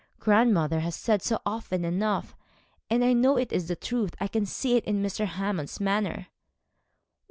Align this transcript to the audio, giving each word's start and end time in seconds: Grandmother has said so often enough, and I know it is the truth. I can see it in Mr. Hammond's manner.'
Grandmother 0.17 0.79
has 0.79 0.95
said 0.95 1.21
so 1.21 1.39
often 1.45 1.85
enough, 1.85 2.35
and 2.89 3.03
I 3.05 3.13
know 3.13 3.37
it 3.37 3.51
is 3.53 3.67
the 3.67 3.75
truth. 3.75 4.15
I 4.19 4.27
can 4.27 4.47
see 4.47 4.75
it 4.75 4.83
in 4.85 5.03
Mr. 5.03 5.27
Hammond's 5.27 5.79
manner.' 5.79 6.25